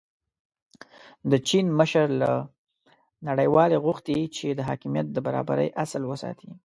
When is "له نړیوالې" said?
2.21-3.77